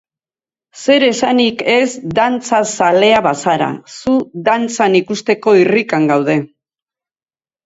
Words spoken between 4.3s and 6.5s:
dantzan ikusteko irrikan gaude!